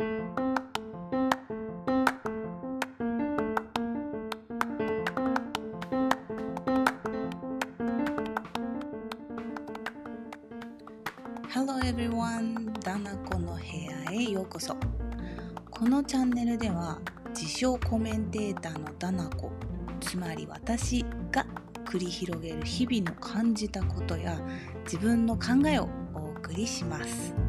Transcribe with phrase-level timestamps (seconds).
[0.00, 0.06] Hello
[11.82, 12.72] everyone!
[12.84, 14.76] ダナコの部屋へようこそ
[15.68, 19.50] このチャンネルでは自称コメンテーターのダナコ
[20.00, 21.44] つまり私が
[21.84, 24.40] 繰り広げる日々の感じたことや
[24.84, 27.47] 自分の考えをお送りします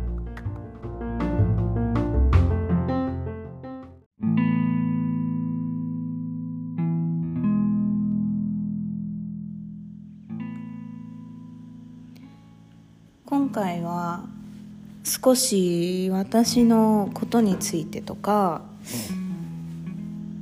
[15.29, 18.63] 少し私のことについてとか、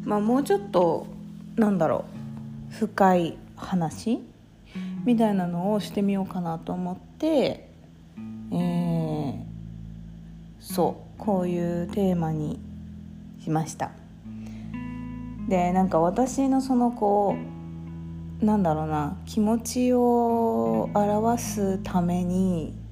[0.05, 1.07] まあ、もうちょっと
[1.57, 2.05] なんだろ
[2.71, 4.21] う深い話
[5.03, 7.69] みたいなのをしてみようかなと思って、
[8.53, 9.35] えー、
[10.61, 12.57] そうこういうテーマに
[13.43, 13.91] しました。
[15.49, 17.35] でなんか私のそのこ
[18.41, 22.86] うなんだろうな気持ちを表すために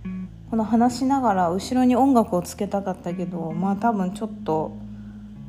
[0.55, 4.77] この話しながら後ろに音楽をつけたかったけどまあ多分ちょっと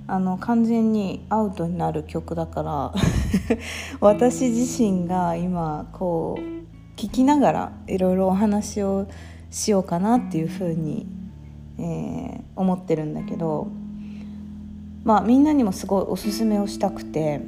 [0.09, 2.93] あの完全にアウトになる曲だから
[4.03, 9.07] 私自身が今こう聴きながらいろいろお話を
[9.49, 11.07] しようかなっていうふうに、
[11.79, 13.69] えー、思ってるんだけど
[15.05, 17.43] まあみんなにもすごいおすすめをしたくて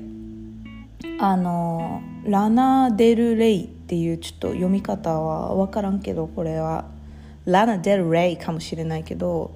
[1.18, 6.96] あのラナ・デル・レイっていうちょっと読み方は分からんけどこれは
[7.48, 9.52] ラナ・デル・レイかもしれないけど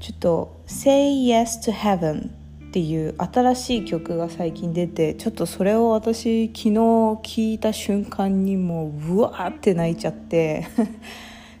[0.00, 2.30] ちょっと「Say Yes to Heaven」
[2.68, 10.66] っていう新しい曲が最近出てちょっとそれを私昨日聞いた瞬間にもううわーって泣いちゃって。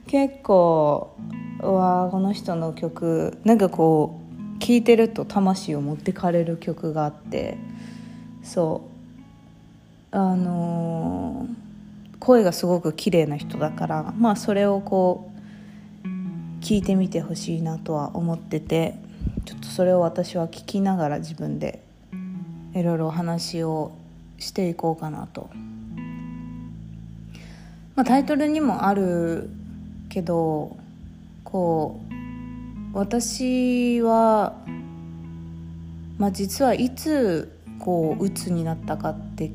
[0.06, 1.10] 結構
[1.62, 4.20] うわこの人の曲なんかこ
[4.56, 7.58] う聴いてると魂を持ってかれる曲があって。
[8.42, 10.16] そう。
[10.16, 15.27] あのー、声がすごく綺麗な人だからまあそれをこう
[16.60, 18.94] 聞いてみてほしいなとは思ってて
[19.44, 21.82] ちょっとそれを私は聞きながら自分で
[22.74, 23.92] いろいろお話を
[24.38, 25.50] していこうかなと、
[27.94, 29.48] まあ、タイトルにもある
[30.08, 30.76] けど
[31.44, 32.00] こ
[32.92, 34.54] う私は、
[36.18, 39.50] まあ、実はいつこう鬱になったかって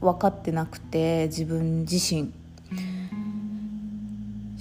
[0.00, 2.32] 分かってなくて自分自身。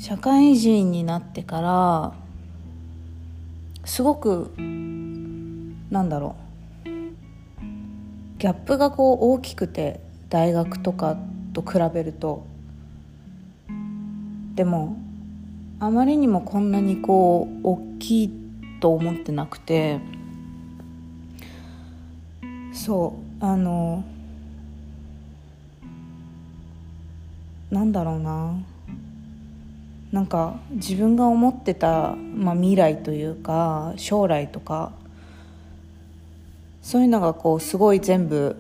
[0.01, 2.13] 社会人になってから
[3.83, 6.37] すごくなんだろ
[6.85, 6.89] う。
[8.38, 9.99] ギャップがこう大きくて
[10.29, 11.17] 大学とか
[11.51, 12.45] と比べると。
[14.55, 14.95] でも
[15.81, 18.31] あまりにもこんなにこう大きい
[18.79, 19.99] と思ってなくて
[22.71, 24.05] そうあの
[27.69, 28.55] なんだろうな。
[30.11, 34.91] なんか自分が思ってた、まあ、未来というか将来とか
[36.81, 38.55] そういうのがこうすごい全部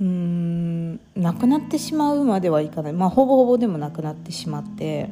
[0.00, 2.94] うんなくなってしまうまではいかない。
[2.94, 5.10] まあほぼほぼでもなくなってしまって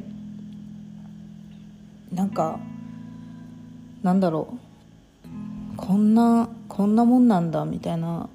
[2.11, 2.59] なんか
[4.01, 5.27] なんだろう。
[5.77, 8.29] こんなこんなもんなんだみたいな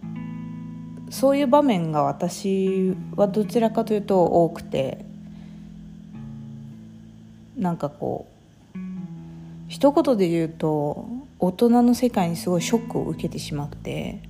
[1.11, 5.05] そういう場面が私はどちらかというと多くて。
[7.57, 8.79] なんかこう
[9.69, 11.07] 一言で言うと
[11.39, 14.21] 大人の世界にすごいショックを受けてしまって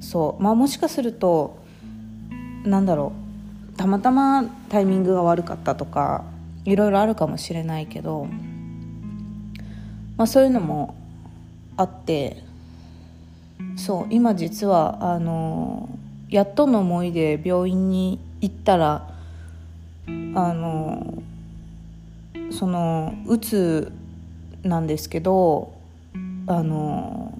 [0.00, 1.56] そうまあもしかすると
[2.64, 3.12] なんだろ
[3.72, 6.24] うたまたまタイミングが悪かったとか
[6.64, 8.26] いろいろあるかもしれないけど、
[10.16, 10.94] まあ、そういうのも
[11.76, 12.42] あって
[13.76, 15.88] そう今実はあの
[16.28, 19.08] やっとの思いで病院に行ったら
[20.34, 21.22] あの
[22.50, 23.92] そのうつ
[24.62, 25.72] なんですけど
[26.46, 27.38] あの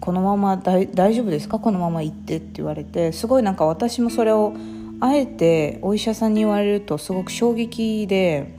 [0.00, 1.58] このまま大丈夫ですか？
[1.58, 4.54] このまま行ってって言われてすごいなんか私もそれを
[5.00, 8.54] あえてお医者さんに言われるとすごく衝撃で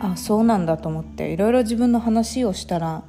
[0.00, 3.02] あそうなんだと思っていろいろ自分の話をしたら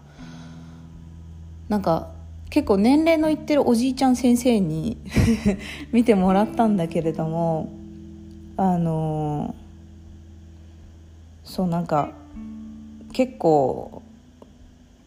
[1.68, 2.10] なんか
[2.50, 4.98] 結構年齢のいってるおじいちゃん先生に
[5.92, 7.70] 見てもらったんだけれども
[8.60, 9.56] あの
[11.46, 12.12] そうなんか
[13.14, 14.02] 結構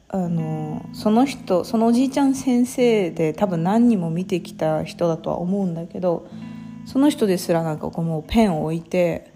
[0.08, 6.26] あのその人そのおじいちゃん先生で多分何人も見てきた人だとは思うんだけど
[6.87, 9.31] その人ですらなんかこうもうペンを置いて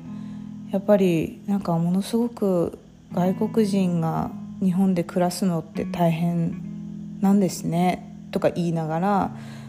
[0.70, 2.78] やっぱりなんかものすごく
[3.12, 4.30] 外国人が
[4.62, 9.08] 日本で暮らすのって大変なんですねとか言いながら、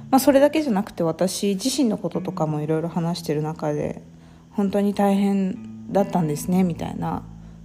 [0.10, 4.02] まあ、それだけじゃなくて私自身のこととかもいろいろ話してる中で
[4.58, 7.24] 本当に大変だったんですねみたいな。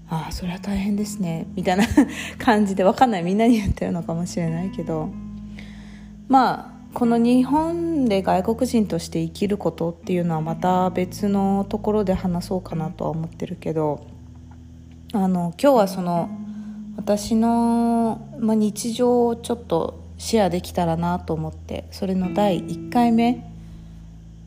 [0.09, 1.87] ああそれは大変ですねみたいな
[2.39, 5.09] 感じで分かんないみんなに言ってるのかもしれないけど。
[6.29, 14.07] まあこの日本で外国人として生きることっていうのはまた別のところで話そうかなとは思ってるけど
[15.15, 16.29] あの今日はその
[16.97, 23.51] 私の、まあ、日常をちょっとシェアできたらなと思ってそれの第1回目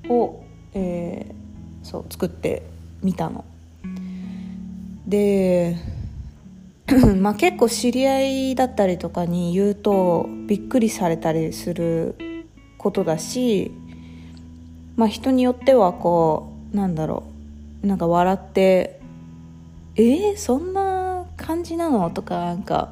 [0.07, 0.43] を、
[0.73, 1.44] えー、
[1.85, 2.63] そう作って
[3.03, 3.45] みたの。
[5.07, 5.77] で
[7.21, 12.15] まあ結構知り合いだったりとかに言うとびっくりされたりする
[12.79, 13.71] ことだし、
[14.95, 17.23] まあ、人によってはこうなんだろ
[17.83, 18.99] うなんか笑って
[19.95, 22.89] 「えー、そんな感じなの?」とかなんか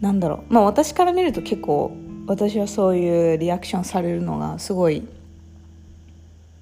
[0.00, 1.92] なんだろうまあ私から見ると結構
[2.26, 5.06] 私はそういうリアクションされるのがすごい、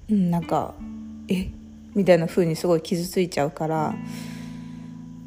[0.09, 0.73] うん、なんか
[1.27, 1.49] 「え？
[1.95, 3.95] みたいな風にすごい傷ついちゃうから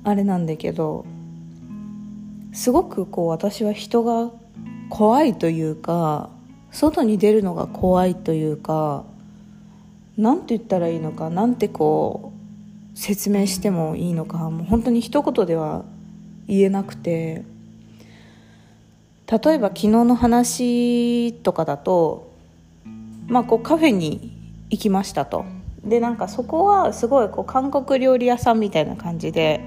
[0.05, 1.05] あれなんだけど
[2.52, 4.31] すごくこう私は人が
[4.88, 6.31] 怖いというか
[6.70, 9.05] 外に出るのが怖いというか
[10.17, 12.32] 何て言ったらいいのかなんてこ
[12.94, 15.85] う説明してもいいのかもう本当に一言では
[16.46, 17.44] 言えなくて
[19.31, 22.32] 例えば昨日の話とかだと
[23.26, 24.37] まあこうカフェに
[24.70, 25.44] 行きましたと。
[25.85, 29.65] でなんかそこはすごいこう韓国料理屋さんみたいな感じで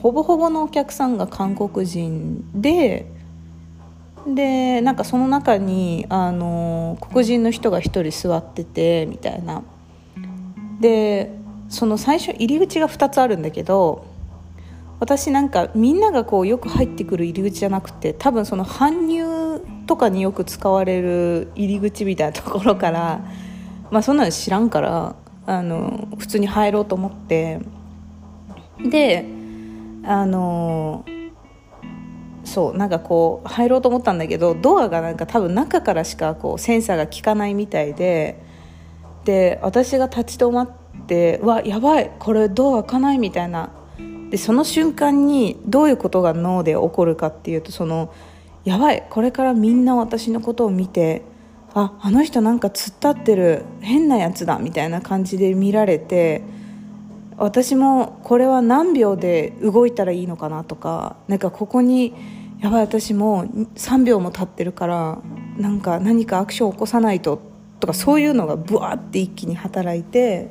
[0.00, 3.06] ほぼほぼのお客さんが韓国人で
[4.26, 9.62] でなんかその中にあの黒人の人が1人座っててみたいな。
[10.80, 11.32] で
[11.68, 14.06] その最初入り口が2つあるんだけど
[15.00, 23.20] 私なんかみんながこうよく入ってくる入り口じゃなくて多分その搬入とかによく使われる入り口みたいなところから
[23.90, 25.16] まあそんなの知らんから
[25.46, 27.60] あの普通に入ろうと思って。
[28.78, 29.24] で
[30.04, 31.04] あの
[32.44, 38.40] そうなんかこう入ろうと思ったんだけどドアがなんか多分中からしかこうセンサーが効かないみたいで
[39.24, 40.70] で私が立ち止まっ
[41.08, 43.70] てわやばいこれドア開かないみたいな。
[44.30, 48.12] でその瞬間にどういうことが脳で起こるかっていうとその
[48.64, 51.22] やばいこれからみんな私のことを見て
[51.78, 56.42] ああの人なんか突っ立ってる変なやつだみたいな感じで見られて
[57.36, 62.14] 私もこれは何秒で動いたらいいのかなとかなんかここに
[62.62, 65.18] やばい私も3秒も経ってるから
[65.58, 67.42] なんか何かアクションを起こさないと
[67.78, 70.48] とかそういうのがブワーって一気に働いて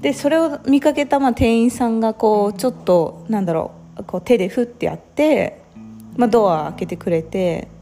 [0.00, 5.60] でそれを見かけたまあ店員さんがこうちょっとなんだろうこう手でふってやって、
[6.16, 7.73] まあ、ドア開けてくれて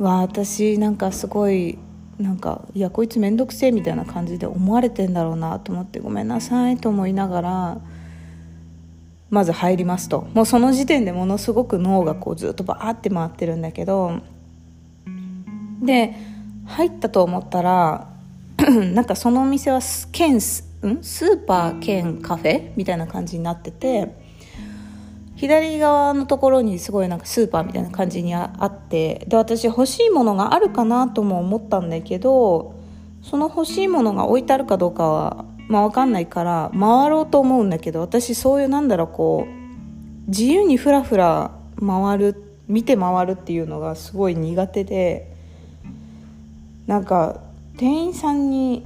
[0.00, 1.78] わ私なんかすごい
[2.18, 7.80] なんかいやこいつ面倒くせえみたいな感じで思われてんだろうなと思ってごめんなさいと思いながら
[9.28, 14.20] まず入りますともうその時点でものすごく脳がこうずっとバーって回ってるんだけど
[15.82, 16.14] で
[16.66, 18.08] 入ったと思ったら
[18.92, 19.80] なんかそのお店は
[20.12, 24.14] 兼スーパー兼カフェみたいな感じになってて
[25.40, 32.74] 左側のところにすごいなんかスーパーみたいな感じにあってで私欲しいものがあるかなとも思ったんだけど
[33.22, 45.32] その欲しいものが置いてあるかどうかはまあ、分かんないから回ろうと思うんだけど私そういうなんだろうこう自由にふらふら回る見て回るっていうのがすごい苦手で
[46.88, 47.40] なんか
[47.76, 48.84] 店員さんに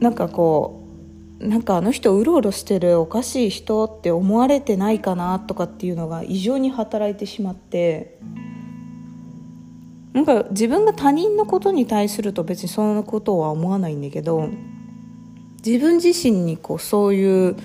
[0.00, 0.79] なんかこう
[1.40, 8.18] なんかあの人うろうろしてるおかしい人って思われてないかなとかっていうのが異常に働いてしまって。
[10.12, 14.48] なんか自分が他人のことに対すると別にそのことは思わないんだけど
[15.64, 17.56] 自分自身にこうそういう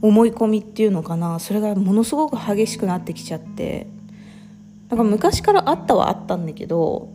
[0.00, 3.88] 思い込みっていうのかなそれがものすごく激しくなってきちゃって
[4.90, 7.08] なんか昔からあったはあったんだけど、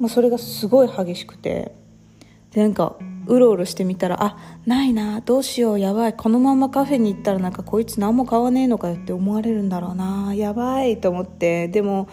[0.00, 1.72] まあ、それがすごい激しくて
[2.50, 11.68] でなんかうろうろしてみたらあないなどうしようやばいこのままカフェに行ったらなんかこいつ何も買わねえのかよって思われるんだろうなやばいと思って。
[11.68, 12.08] でも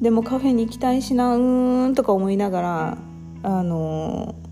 [0.00, 2.98] でもカフェに行きたいしなうーんとか思いながら
[3.42, 4.48] あのー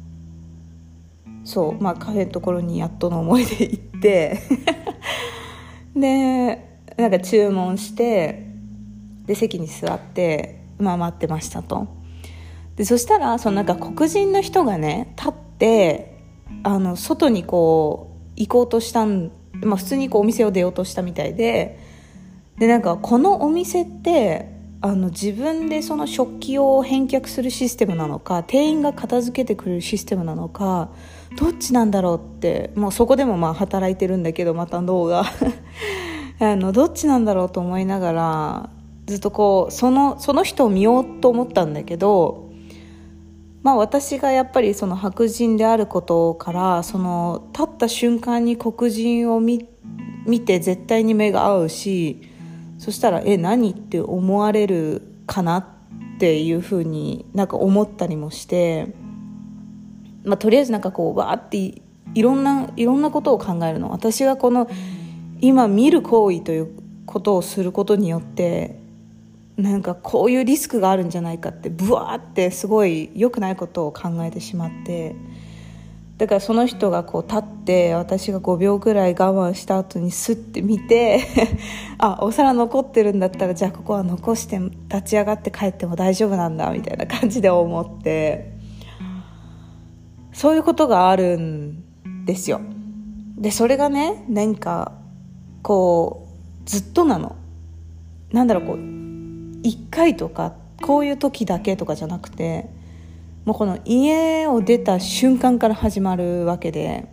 [1.47, 4.38] そうまあカフェのところにやっとの思いで行って。
[5.95, 8.47] でなんか注文して
[9.26, 11.87] で席に座ってまあ待ってましたと。
[12.75, 15.46] でそしたらそのなんか黒人の人がね立って
[16.63, 19.31] あの外にこう行こうとしたん
[19.65, 21.79] まあ、普通にこうお店を出ようとしたみたいで
[22.59, 30.91] でなんかこのお店ってあの自分でその食器を返却するシステムなのか店員が片付けてくれるシステムなのか
[31.39, 35.25] どっちなんだろうってもうそこでもまあ働いてるんだけどまた脳が。
[36.39, 38.71] あのどっちなんだろうと思いながら
[39.07, 42.46] ずっとこうそのその人を見ようと思ったんだけど
[43.67, 49.59] まあ私がやっぱりその白人であることからその立った瞬間に黒人を見
[50.47, 52.23] て絶対に目が合うし
[52.79, 55.67] そしたらえ何って思われるかなっ
[56.21, 58.95] ていうふうになんか思ったりもして、
[60.23, 61.83] まあ、とりあえずなんかこうわーって
[62.15, 63.91] いろんないろんなことを考えるの。
[63.91, 64.71] 私がこの
[65.41, 66.71] 今見る行為という
[67.05, 68.79] ことをすることによって
[69.57, 75.17] なんかこういうリスクがあるんじゃないかってブワーってすごい良くないことを考えてしまって
[76.19, 81.21] だからその人がこう立って私が5秒ぐらい我慢した後にスッて見て
[81.99, 88.57] あお皿残ってるんだったらじゃあここは残して立ち上がって帰っても大丈夫なんだみたいな感じで思って
[90.33, 92.61] そういうことがあるんですよ。
[93.39, 94.93] でそれがね何か
[95.63, 96.27] こ
[96.65, 97.37] うずっとなの。
[98.33, 98.96] なんだろうこう
[99.67, 102.69] 1回とかこういう時だけとかじゃなくて
[103.45, 107.07] もうこの家を出た瞬間から始まるわけで、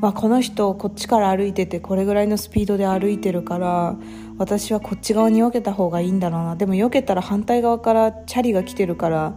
[0.00, 3.96] まあ、この人こっちから歩いててこれぐらいのスピードで歩いてるから
[4.36, 6.56] 私はこっち側に避けた方がいいんだろうな。
[6.56, 9.34] でも避けたら反対側からチャリが来てるから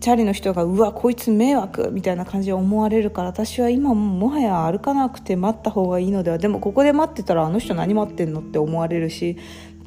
[0.00, 6.38] チャリの人がうわこいつ迷惑みたいな感じで思われるから私は今もはや歩かなくて待った方がいいのでは。
[6.38, 9.36] でもここで待ってたらあの人何待ってんのって思われるし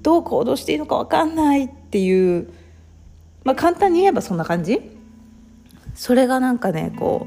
[0.05, 2.53] どう行動していいのか分かんないっていう
[3.43, 4.79] まあ簡単に言えばそんな感じ？
[5.95, 7.25] それがなんかねこ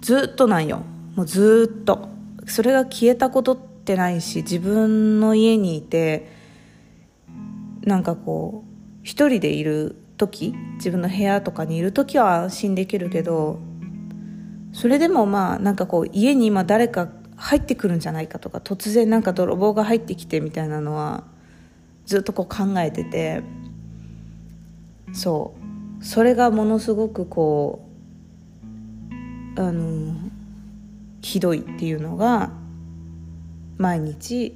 [0.00, 0.82] うずっとなんよ。
[1.14, 2.08] もうずっと。
[2.46, 6.30] それが消えたことってないし自分の家にいて
[7.82, 8.70] なんかこう
[9.02, 13.58] 一人でいる時自分の部屋とかにいる時は安心できるけど
[14.72, 21.24] それでもまあなんかこう家に今誰か入ってくるんじゃないかとか突然なんか泥棒が入ってきてみたいなのは
[22.06, 23.42] ずっとこう考えてて
[25.12, 25.64] そう。
[26.04, 27.88] それがものすごくこ
[29.56, 30.14] うあの
[31.22, 32.50] ひどいっていうのが
[33.78, 34.54] 毎日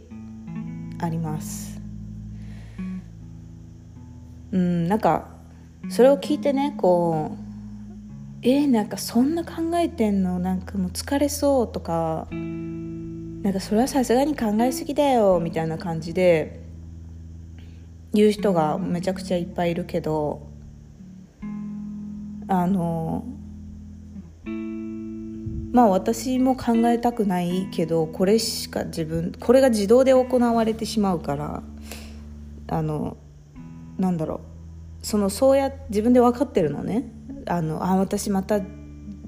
[1.00, 1.80] あります。
[4.52, 5.28] うんなんか
[5.88, 7.38] それを聞いてねこう
[8.42, 10.38] えー、なんかそんな考えてんの？
[10.38, 16.57] なんかもう疲れそうとかなんかそれはさすがに考えすぎだよみたいな感じで
[18.14, 20.46] 言う人がめちゃくちゃいっぱいいるけど
[22.48, 23.24] あの
[25.72, 31.62] まあ私も考えたくないけどこれしか自分これが自動で行われてしまうから
[32.68, 33.16] あの
[33.98, 34.40] なんだろう。
[35.02, 37.10] そのそうや自分で分かってるのね。
[37.46, 38.60] あのあ私また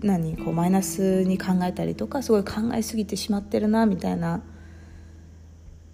[0.02, 4.42] 何こうマイナスに考えたりとかすごい考えすぎてしまってるなみたいな。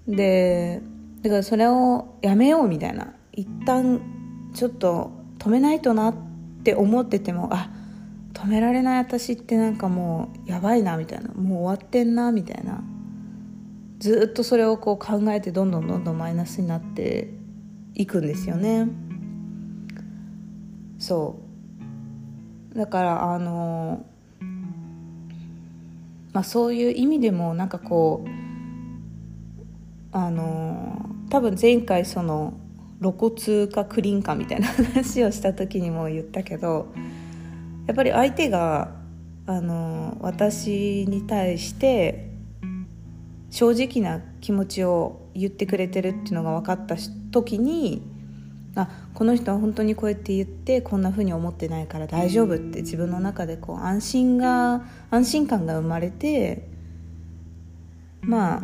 [0.08, 0.82] で
[1.26, 3.12] だからそれをやめようみたいな。
[3.32, 4.00] 一旦
[4.54, 6.14] ちょっと止めないとなっ
[6.62, 7.70] て思っててもあ
[8.32, 11.34] 止められない私ってなんかもうやばいなみたいな。
[11.34, 12.84] もう終わってんなみたいな。
[13.98, 17.32] ずっとそれをこう考えてどんどんどんどんマイナスになって
[17.94, 18.86] いくんですよね。
[21.00, 21.40] そ
[22.72, 22.78] う。
[22.78, 24.06] だからあの
[26.32, 28.28] まあそういう意味でもなんかこう
[30.12, 32.54] あの多分前回その
[33.00, 36.92] 露骨かクリーンかみたいな話をした時にも言ったけど
[37.86, 38.94] やっぱり相手が
[39.46, 42.30] あの私に対して
[43.50, 46.96] 正直な気持ちを言ってくれてるっていうのが分かった
[47.30, 48.02] 時に
[48.74, 56.68] あこの人は本当にこうやって言ってこんな風に思ってないから大丈夫って自分の中でこう安心が安心感が生まれて
[58.20, 58.62] まあ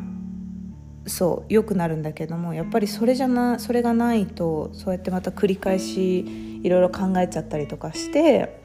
[1.07, 8.61] そう良くなるんだけどもやっぱりそれじゃなそれがないとそうやってまた繰り返しいろいろ考えちゃったりとかして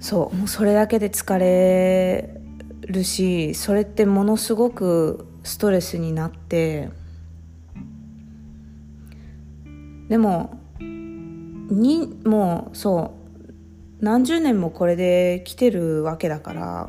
[0.00, 2.40] そうもうそれだけで疲れ
[2.82, 6.90] るしそれってものすごくストレスになって
[10.08, 13.14] でもにもうそ
[14.00, 16.88] う何十年もこれで来てるわけだから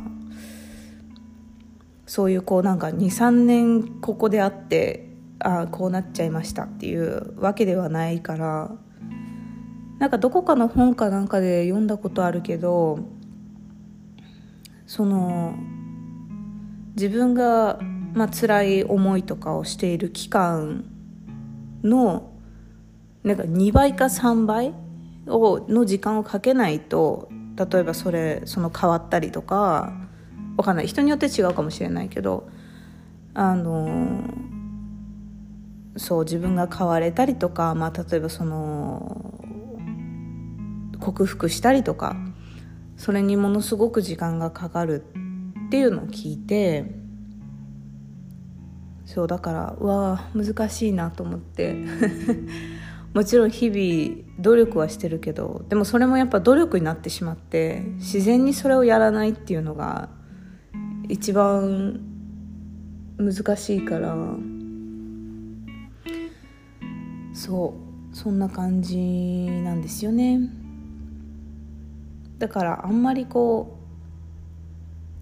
[2.07, 5.09] そういうこうなんか23年ここであって
[5.39, 8.71] ああこうなっちゃいましたっていうわけではないから
[9.99, 12.99] なんかどこかの本かなんかで読んだことあるけど
[14.85, 15.53] その
[16.95, 17.79] 自分が、
[18.13, 20.85] まあ辛い思いとかをしている期間
[21.83, 22.31] の
[23.23, 24.73] なんか2倍か3倍
[25.27, 30.06] をの時間をかけないと例えばそれその変わったりとか
[30.57, 30.87] わかんない。
[30.87, 32.49] 人によって違うかもしれないけど
[33.33, 34.23] あの
[35.95, 39.33] そう自分が変われたりとか、まあ、例えばその
[40.99, 42.15] 克服したりとか
[42.97, 45.03] それにものすごく時間がかかる
[45.67, 46.85] っていうのを聞いて
[49.05, 51.75] そうだからうわ難しいなと思って。
[53.13, 60.09] もちろん日々努力はしてるけどでもそれもやっぱ努力になってしまって自然にそれをやらないっていうのが
[61.09, 61.99] 一番
[63.17, 64.15] 難しいから。
[67.33, 67.87] そう。
[68.15, 70.39] そんな感じなんですよね。
[72.39, 73.77] だからあんまりこ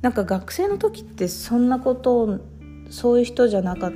[0.02, 2.40] うなんか学生の時ってそんなこと
[2.90, 3.92] そういう人じゃなかっ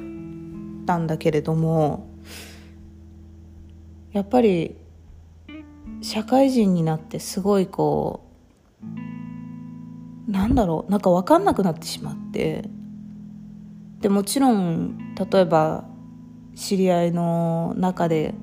[0.85, 2.09] たんだけれども
[4.11, 4.75] やっぱり
[6.01, 8.28] 社会人になってすごいこう
[10.29, 12.69] なんだろうなんか分かんなくなってしまって。
[14.01, 15.83] でもちろん例えば
[16.55, 18.33] 知り合いの中で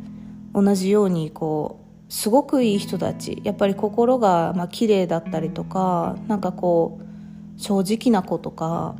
[0.52, 8.96] 同じようにこうすごくいい人たちやっぱり心がまあ綺麗だったりとかなんかこう正直な子とか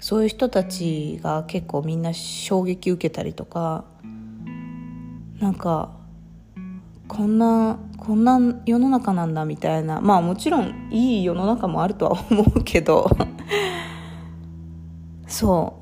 [0.00, 3.86] そういう人たちが結構みんな衝撃受けたりとか
[5.40, 5.96] なんか
[7.08, 10.00] こんなこんな世の中なんだみたいな。
[10.00, 13.10] まあもちろんいい世の中もあるとは思うけど。
[15.26, 15.74] そ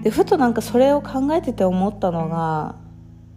[0.00, 0.04] う。
[0.04, 2.76] でふとなんかそれを考えてて思ったのが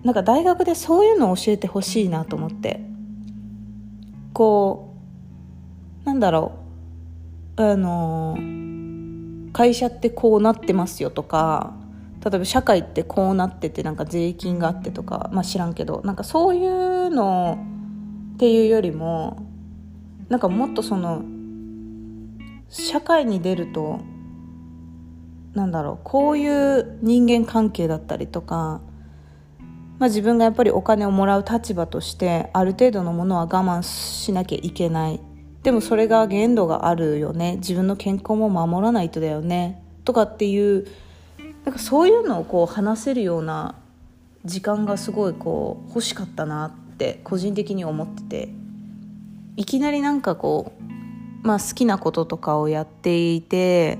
[0.03, 2.85] なんか大学でそういうのを教えてほしいなと思って。
[4.33, 4.95] こ
[6.03, 6.63] うなんだろう。
[7.55, 8.35] あの
[9.53, 11.75] 会社ってこうなってますよとか
[12.23, 17.59] 例えば社会ってこうなっててなんか税金があってとか、まあ、知らんけどなんかそういうの
[18.35, 19.45] っていうよりも
[20.29, 21.23] なんかもっとその
[22.69, 23.99] 社会に出ると
[25.53, 28.81] なんだろうこういう人間関係だったりとか、
[29.99, 35.19] まあ、自分がやっぱりお金をもらう立場としてある程度のものは我慢しなきゃいけない。
[35.61, 37.57] でもそれが限度があるよね。
[37.57, 39.83] 自分の健康も守らないとだよね。
[40.03, 40.87] とかっていう
[41.65, 43.75] なんかそういうのをこう話せるような
[44.43, 48.49] 時間がすごいこう欲しかったなって個人的に思ってて
[49.55, 50.73] いきなりなんかこ
[51.43, 53.97] う、まあ、好きなこととかをやっていて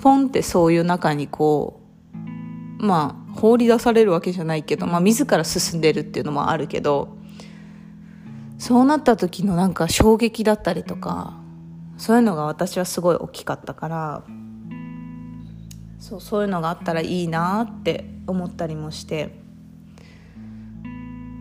[0.00, 1.80] ポンってそういう中にこ
[2.80, 7.16] うまあ放り出されるわけじゃないけど、まあ、自ら進んでるっていうのもあるけど
[8.58, 11.34] そうなった時のなんか衝撃だったりとか
[11.96, 14.41] そういうのが私はすごい大きかったから。
[16.02, 19.38] そうそういうのがあったらいいなって思ったりもして。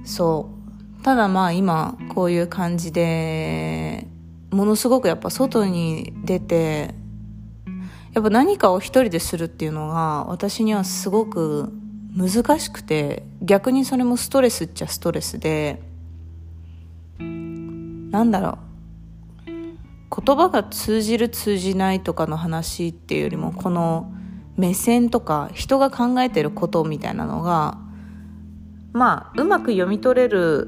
[0.04, 0.52] そ
[1.00, 1.04] う。
[1.04, 4.08] ただまあ今こういう感じで
[4.52, 6.94] ものすごくやっぱ外に出て
[8.14, 11.74] やっぱ何かを一人でするっていうのが私にはすごく
[12.16, 15.82] 難しくて逆にそれもストレスっちゃストレスで
[17.18, 18.58] なんだろう。
[20.24, 24.14] 言葉が通じる通じないとかの話っていうよりもこの
[24.58, 27.78] 目線とか人が考えてることみたいなのが
[28.94, 30.68] まあうまく読み取れる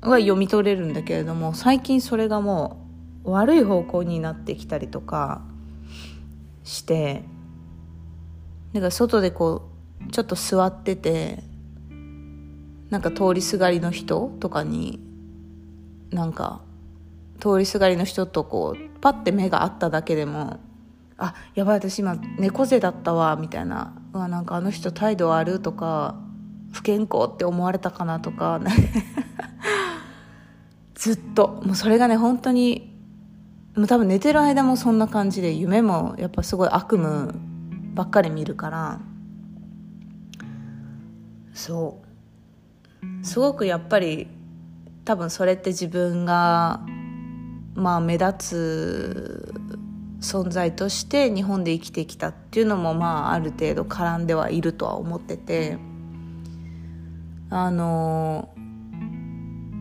[0.00, 2.86] は読み取れるんだけれども最近それがも
[3.24, 5.42] う悪い方向になってきたりとか
[6.64, 7.22] して
[8.72, 9.68] だから外でこ
[10.08, 11.42] うちょっと座ってて
[12.90, 15.00] なんか通りすがりの人とかに
[16.10, 16.60] なんか
[17.40, 20.60] 通りすがりの人とこうパッて目が合っただけでも
[21.22, 23.94] あやばい私今猫背だったわみたいな。
[24.12, 26.16] うわなんかあの人態度悪とか
[26.72, 28.60] 不健康って思われたかなとか
[30.96, 31.62] ずっと。
[31.64, 32.92] もうそれがね本当に
[33.76, 37.32] もう多分寝てる間もそんな感じで夢もやっぱすごい悪夢
[37.94, 39.00] ばっかり見るから。
[41.54, 43.24] そう。
[43.24, 44.26] すごくやっぱり
[45.04, 46.80] 多分それって自分が
[47.74, 49.51] まあ目立つ
[50.22, 55.78] 存在として日本で生きてきたっていうのもまあある程度絡んではいるとは思ってて
[57.50, 58.48] あの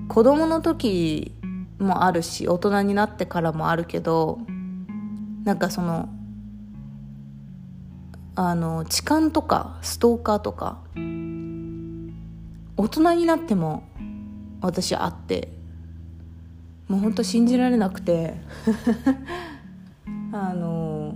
[0.09, 1.35] 子供の時
[1.79, 4.39] もあるし大人になってからもあるけど
[5.45, 6.09] なんかその
[8.35, 10.79] あの痴漢とかストーカーとか
[12.77, 13.83] 大人になっても
[14.61, 15.49] 私あって
[16.87, 18.33] もうほんと信じられなくて
[20.31, 21.15] あの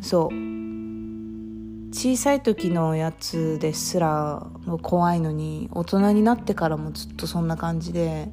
[0.00, 0.50] そう。
[1.92, 8.30] 小さい時のやつですらも怖いのに大人になってからもずっとそんな感じで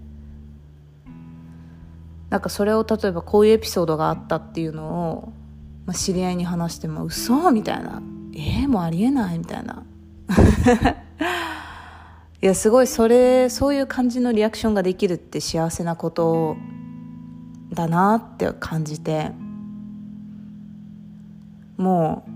[2.30, 5.34] なんかそれを例えばこういうエピソードがあったっていうのを、
[5.86, 8.02] まあ、知り合いに話しても嘘みたいな。
[8.36, 9.84] えー、もうありえないみたいな。
[12.40, 16.56] いやすごいそれそういう感じのリアクションができるって幸せなこと
[17.78, 19.32] だなって感じて。
[21.78, 22.28] も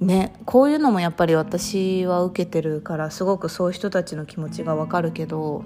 [0.00, 5.64] うねこういうのもやっぱり私は受けてるからすごくそういう人たちの気持ちがわかるけど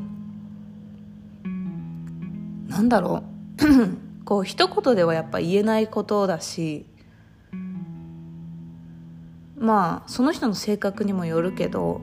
[2.68, 3.96] なんだろう。
[4.24, 6.84] こう一言ではやっぱ言えないことだし
[9.56, 12.00] まあその人の性格にもよるけど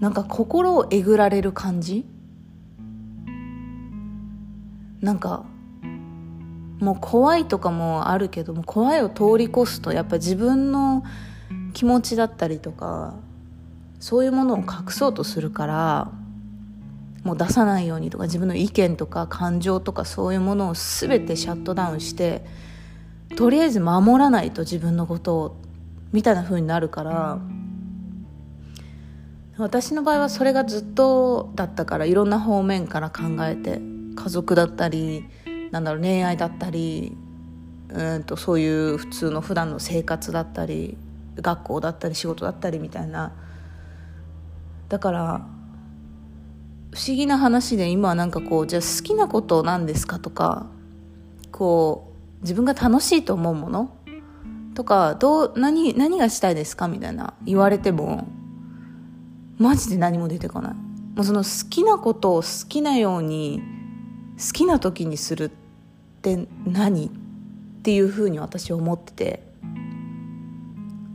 [0.00, 2.04] なんか心をえぐられる感じ
[5.02, 5.44] なんか
[6.80, 11.04] もう怖いとかもあるけども怖いを通り越すとやっぱ自分の
[11.74, 13.14] 気持ちだったりとか
[14.00, 16.12] そういうものを隠そうとするから
[17.24, 22.44] もう出さないようにとか自分の意見とか感情とかそういうものを全てシャットダウンして
[23.36, 25.56] とりあえず守らないと自分のことを
[26.12, 27.38] みたいな風になるから
[29.56, 33.80] 私の場合はそれがずっとだったからいろんな方面から考えて
[34.14, 35.24] 家族だったり
[35.70, 37.16] なんだろう恋愛だったり
[37.88, 40.96] うんとそういう普通の普段の生活だったり
[41.36, 43.32] 学校だったり仕事だったりみたいな。
[44.88, 45.46] だから
[46.90, 50.66] 不思議な話で今はなんかこうじゃあ好きなことなんですかとか
[51.50, 53.96] こう自分が楽しいと思うもの
[54.74, 58.28] とかどう何何がしたいですかみたいな言われても
[59.56, 60.74] マジで何も出てこない。
[60.74, 63.62] もうその好きなことを好きなように
[64.38, 65.50] 好きな時にするっ
[66.22, 67.06] て何？
[67.06, 67.10] っ
[67.82, 69.52] ていうふうに私は思ってて。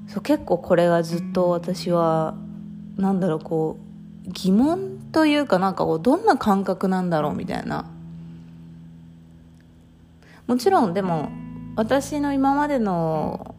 [0.07, 2.35] そう結構これがずっと私は
[2.95, 3.77] なんだろうこ
[4.25, 7.89] う疑問というかなんかこうどんな感覚なんだろうみたいな。
[10.47, 11.29] もちろんでも
[11.75, 13.53] 私の今までの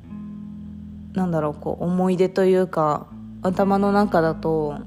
[1.12, 3.07] なんだろうこう思い出というか
[3.42, 4.79] 頭の中だと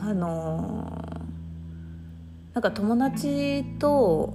[0.00, 0.81] あの
[2.54, 4.34] なんか友達と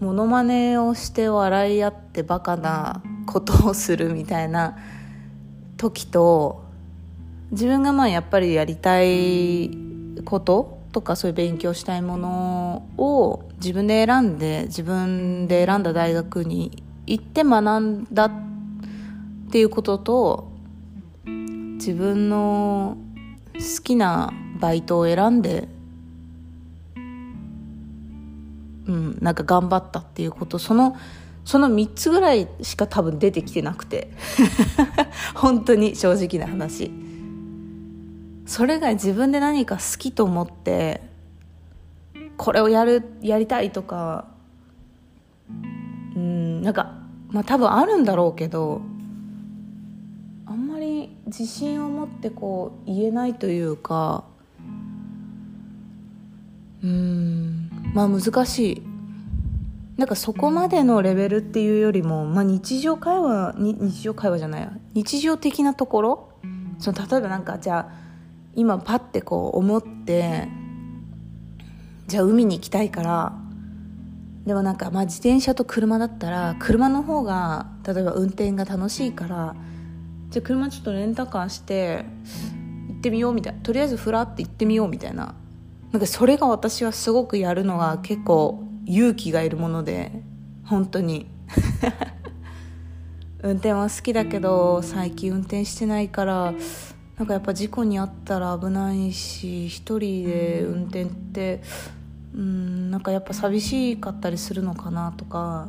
[0.00, 4.76] モノマネをして笑い合ってバカなことをするみたいな
[5.76, 6.64] 時と
[7.52, 9.70] 自分がまあやっぱりやりたい
[10.24, 18.32] こととかそういう勉強したいものを自分で選んで自分で選んだ大学に行って学んだっ
[19.50, 20.52] ていうことと
[21.24, 22.96] 自分の
[23.54, 25.68] 好きなバイトを選んで
[28.86, 30.96] うんなんか頑張ったっていうことその
[31.44, 34.10] その3つぐらいしか多分出てきてなくて。
[35.34, 36.90] 本当に正直な話。
[38.46, 41.00] それが自分で何か好きと思って
[42.36, 44.26] これをやるやりたいとか
[46.14, 46.92] うんなんか
[47.30, 48.82] まあ多分あるんだろうけど
[50.44, 54.24] あんまり自信を持ってこう言えないというか
[56.82, 57.63] うん。
[57.94, 58.82] まあ難しい。
[59.96, 66.28] なんかそこまでのレベルっていうよりも、まあ、日常会話に日常会話じゃない日常的なところ？
[66.80, 67.92] その例えばなんかじゃあ
[68.56, 70.48] 今パッてこう思って
[72.08, 73.38] じゃあ海に行きたいから
[74.44, 79.54] でもなんかまあ自転車と車だったら車の方が例えば運転が楽しいから
[80.30, 82.04] じゃあ車ちょっとレンタカーして
[82.88, 83.60] 行ってみようみたいな。
[83.60, 85.36] とりあえずふらって行ってみようみたいな。
[85.94, 90.10] なんかそれが私はすごくやるのが結構勇気がいるもので
[90.64, 91.30] 本当に。
[93.44, 96.52] 運転は好きだけど最近運転してないから
[97.16, 101.62] なんかやっぱ事故に遭ったら危ないし一人で運転って
[102.34, 105.68] うんなんかやっぱ寂しかったりするのかなとか。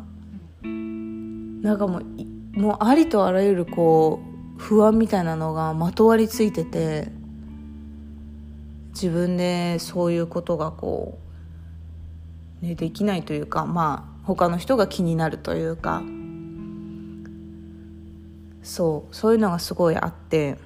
[0.64, 4.22] なんかもうもうありとあらゆるこ
[4.58, 7.12] う不安みたいなのがまとわりついてて
[8.96, 11.20] 自分でそういうことがこ
[12.64, 16.02] う、ね、できないというかまあ他の人が気になるというか
[18.64, 20.58] そうそういうのがすごいあって。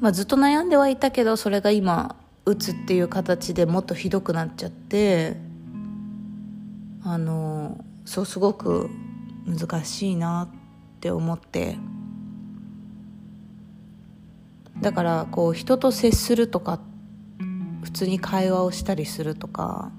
[0.00, 5.36] まあ、ずっと悩んではいたけどそれが今うつっていう形でもっとひどくなっちゃって
[7.04, 8.90] あのそうすごく
[9.46, 11.76] 難しいなって思って
[14.82, 16.80] だからこう人と接するとか
[17.82, 19.90] 普通に会話をしたりするとか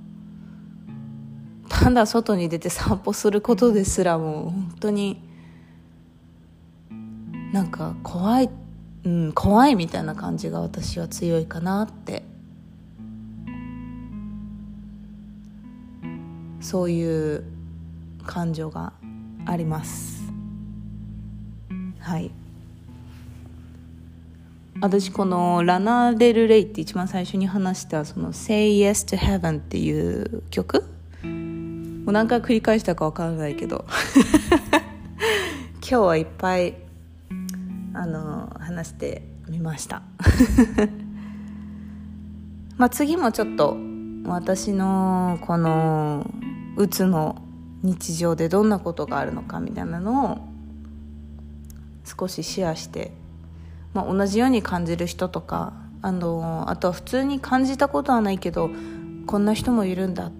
[1.69, 5.21] ただ外に出て散歩することですらもう本当に
[7.51, 8.49] なんか怖い、
[9.03, 12.23] うん、怖いみたいな感じが私は強いかなって。
[16.63, 17.43] そういう
[18.25, 18.93] 感情が
[19.45, 20.23] あります。
[21.99, 22.31] はい。
[24.81, 30.83] 私このラナ・デル・レイって一番最初に話したその「Say Yes to Heaven」っていう曲
[31.23, 33.85] もう何回繰り返したか分からないけど
[35.79, 36.75] 今日はいっぱい
[37.93, 40.01] あの話してみました
[42.77, 43.77] まあ次もちょっと
[44.25, 46.29] 私のこの
[46.75, 47.41] うつの
[47.83, 50.37] 日常でどんなことがあるのかみたいなのを
[52.05, 53.11] 少しシェアして、
[53.93, 58.69] まあ、同じように感じる人とかあのあとは普通に感じたことはないけど
[59.25, 60.31] こんな人もいるんだっ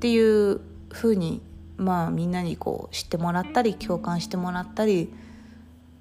[0.00, 1.42] ていうふうに
[1.76, 5.12] まあみんなにこう知ってもらったり共感してもらったり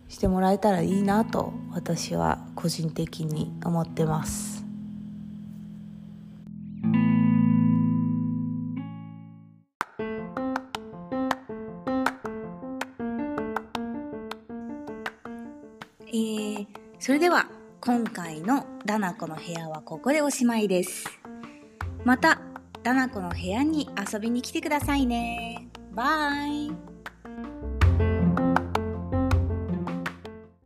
[0.08, 4.59] してもらえたらいいなと私は個人的に思ってます。
[17.10, 17.48] それでは
[17.82, 21.06] 今回のダナコの部屋はここでおしまいです。
[22.06, 22.40] また
[22.84, 25.70] ダナコの部屋に遊びに来てくださいね。
[25.92, 26.89] バイ